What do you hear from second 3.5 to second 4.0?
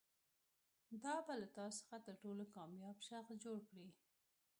کړي.